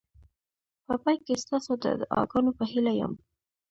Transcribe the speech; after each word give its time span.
په 0.85 0.93
پای 1.03 1.17
کې 1.25 1.41
ستاسو 1.43 1.71
د 1.83 1.85
دعاګانو 2.01 2.51
په 2.57 2.63
هیله 2.71 2.93
یم. 2.99 3.13